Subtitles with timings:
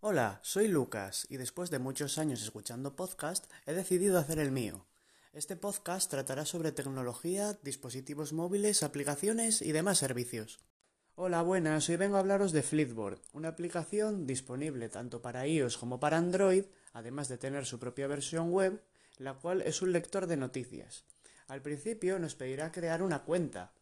[0.00, 4.86] Hola, soy Lucas y después de muchos años escuchando podcast he decidido hacer el mío.
[5.32, 10.58] Este podcast tratará sobre tecnología, dispositivos móviles, aplicaciones y demás servicios.
[11.14, 16.00] Hola, buenas, hoy vengo a hablaros de Flipboard, una aplicación disponible tanto para iOS como
[16.00, 18.82] para Android, además de tener su propia versión web,
[19.18, 21.04] la cual es un lector de noticias.
[21.46, 23.72] Al principio nos pedirá crear una cuenta,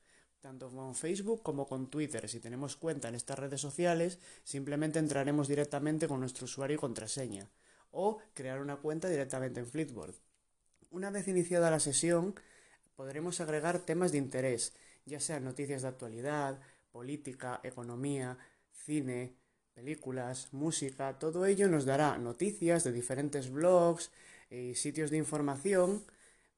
[0.41, 2.29] tanto con Facebook como con Twitter.
[2.29, 7.49] Si tenemos cuenta en estas redes sociales, simplemente entraremos directamente con nuestro usuario y contraseña.
[7.91, 10.15] O crear una cuenta directamente en Flipboard.
[10.91, 12.35] Una vez iniciada la sesión,
[12.97, 16.61] podremos agregar temas de interés, ya sean noticias de actualidad,
[16.93, 18.39] política, economía,
[18.73, 19.35] cine,
[19.75, 24.11] películas, música, todo ello nos dará noticias de diferentes blogs
[24.51, 26.03] y sitios de información,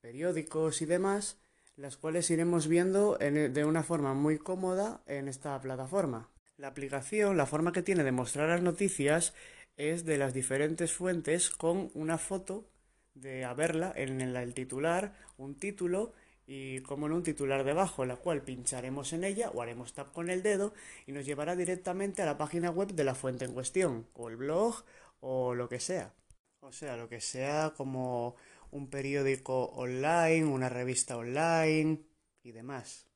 [0.00, 1.36] periódicos y demás,
[1.80, 6.28] las cuales iremos viendo de una forma muy cómoda en esta plataforma.
[6.58, 9.32] La aplicación, la forma que tiene de mostrar las noticias
[9.78, 12.68] es de las diferentes fuentes con una foto
[13.14, 16.12] de a verla en el titular, un título
[16.46, 20.28] y como en un titular debajo, la cual pincharemos en ella o haremos tap con
[20.28, 20.74] el dedo
[21.06, 24.36] y nos llevará directamente a la página web de la fuente en cuestión, o el
[24.36, 24.84] blog
[25.20, 26.12] o lo que sea.
[26.62, 28.36] O sea, lo que sea como
[28.70, 32.02] un periódico online, una revista online
[32.42, 33.06] y demás.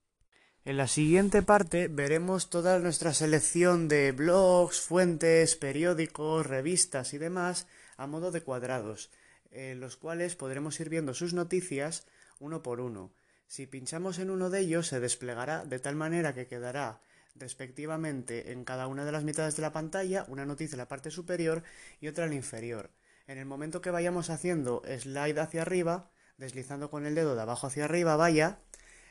[0.65, 7.67] En la siguiente parte veremos toda nuestra selección de blogs, fuentes, periódicos, revistas y demás
[7.99, 9.11] a modo de cuadrados,
[9.51, 12.07] en los cuales podremos ir viendo sus noticias
[12.41, 13.13] uno por uno.
[13.47, 17.03] Si pinchamos en uno de ellos se desplegará de tal manera que quedará
[17.35, 21.11] respectivamente en cada una de las mitades de la pantalla una noticia en la parte
[21.11, 21.63] superior
[22.01, 22.91] y otra en la inferior.
[23.27, 27.67] En el momento que vayamos haciendo slide hacia arriba, deslizando con el dedo de abajo
[27.67, 28.59] hacia arriba, vaya,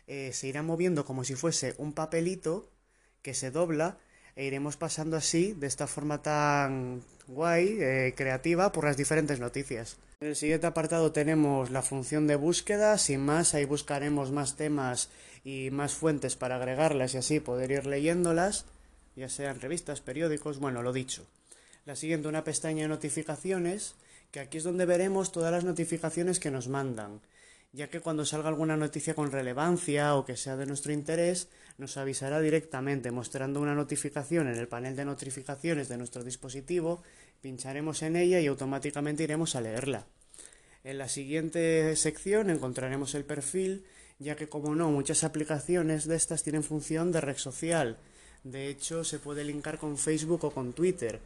[0.05, 2.69] eh, se irá moviendo como si fuese un papelito
[3.23, 3.97] que se dobla
[4.35, 9.97] e iremos pasando así, de esta forma tan guay, eh, creativa, por las diferentes noticias.
[10.21, 15.09] En el siguiente apartado tenemos la función de búsqueda, sin más, ahí buscaremos más temas
[15.43, 18.65] y más fuentes para agregarlas y así poder ir leyéndolas,
[19.15, 21.25] ya sean revistas, periódicos, bueno, lo dicho.
[21.85, 23.95] La siguiente, una pestaña de notificaciones,
[24.31, 27.21] que aquí es donde veremos todas las notificaciones que nos mandan
[27.73, 31.49] ya que cuando salga alguna noticia con relevancia o que sea de nuestro interés,
[31.79, 37.01] nos avisará directamente mostrando una notificación en el panel de notificaciones de nuestro dispositivo,
[37.41, 40.05] pincharemos en ella y automáticamente iremos a leerla.
[40.83, 43.85] En la siguiente sección encontraremos el perfil,
[44.19, 47.97] ya que como no, muchas aplicaciones de estas tienen función de red social.
[48.43, 51.19] De hecho, se puede linkar con Facebook o con Twitter.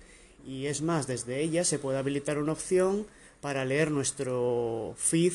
[0.48, 3.06] Y es más, desde ella se puede habilitar una opción
[3.42, 5.34] para leer nuestro feed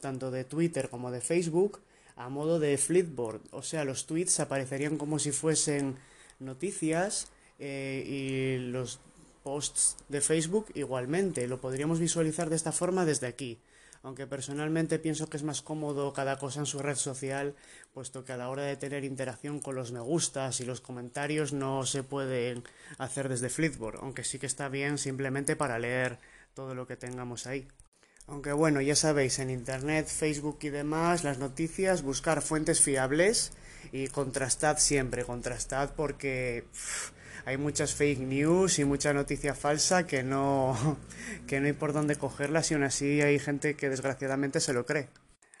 [0.00, 1.80] tanto de Twitter como de Facebook,
[2.16, 3.40] a modo de flipboard.
[3.52, 5.96] O sea, los tweets aparecerían como si fuesen
[6.38, 9.00] noticias eh, y los
[9.42, 11.46] posts de Facebook igualmente.
[11.46, 13.58] Lo podríamos visualizar de esta forma desde aquí.
[14.02, 17.54] Aunque personalmente pienso que es más cómodo cada cosa en su red social,
[17.94, 21.52] puesto que a la hora de tener interacción con los me gustas y los comentarios
[21.52, 22.64] no se pueden
[22.98, 26.18] hacer desde Flipboard, aunque sí que está bien simplemente para leer
[26.54, 27.68] todo lo que tengamos ahí.
[28.26, 33.52] Aunque bueno, ya sabéis, en Internet, Facebook y demás, las noticias, buscar fuentes fiables
[33.92, 36.64] y contrastad siempre, contrastad porque
[37.44, 40.98] hay muchas fake news y mucha noticia falsa que no,
[41.46, 44.86] que no hay por dónde cogerlas y aún así hay gente que desgraciadamente se lo
[44.86, 45.08] cree.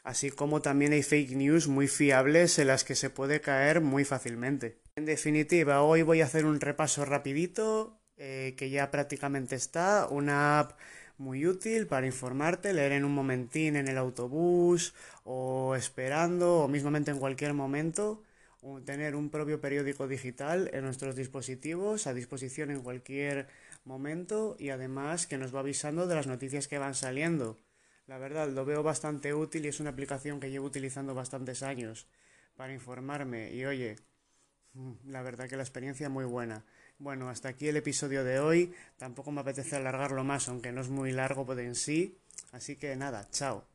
[0.04, 4.04] Así como también hay fake news muy fiables en las que se puede caer muy
[4.04, 4.78] fácilmente.
[4.96, 10.58] En definitiva, hoy voy a hacer un repaso rapidito eh, que ya prácticamente está, una
[10.58, 10.78] app
[11.18, 14.94] muy útil para informarte, leer en un momentín en el autobús
[15.24, 18.22] o esperando o mismamente en cualquier momento,
[18.84, 23.48] tener un propio periódico digital en nuestros dispositivos a disposición en cualquier
[23.84, 27.58] momento y además que nos va avisando de las noticias que van saliendo.
[28.06, 32.06] La verdad, lo veo bastante útil y es una aplicación que llevo utilizando bastantes años
[32.56, 33.96] para informarme y oye,
[35.04, 36.64] la verdad que la experiencia es muy buena.
[36.98, 38.74] Bueno, hasta aquí el episodio de hoy.
[38.96, 42.16] Tampoco me apetece alargarlo más, aunque no es muy largo en sí.
[42.52, 43.71] Así que nada, chao.